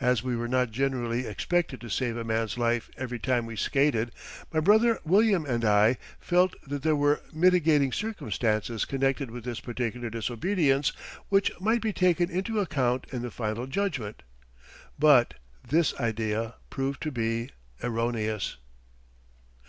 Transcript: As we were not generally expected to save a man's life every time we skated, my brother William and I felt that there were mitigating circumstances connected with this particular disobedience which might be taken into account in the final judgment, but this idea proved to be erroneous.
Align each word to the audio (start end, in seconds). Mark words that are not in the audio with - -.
As 0.00 0.20
we 0.24 0.34
were 0.34 0.48
not 0.48 0.72
generally 0.72 1.26
expected 1.26 1.80
to 1.80 1.88
save 1.88 2.16
a 2.16 2.24
man's 2.24 2.58
life 2.58 2.90
every 2.96 3.20
time 3.20 3.46
we 3.46 3.54
skated, 3.54 4.10
my 4.52 4.58
brother 4.58 4.98
William 5.04 5.46
and 5.46 5.64
I 5.64 5.96
felt 6.18 6.56
that 6.68 6.82
there 6.82 6.96
were 6.96 7.20
mitigating 7.32 7.92
circumstances 7.92 8.84
connected 8.84 9.30
with 9.30 9.44
this 9.44 9.60
particular 9.60 10.10
disobedience 10.10 10.88
which 11.28 11.52
might 11.60 11.82
be 11.82 11.92
taken 11.92 12.28
into 12.32 12.58
account 12.58 13.06
in 13.12 13.22
the 13.22 13.30
final 13.30 13.68
judgment, 13.68 14.24
but 14.98 15.34
this 15.68 15.94
idea 16.00 16.56
proved 16.68 17.00
to 17.04 17.12
be 17.12 17.50
erroneous. 17.80 18.56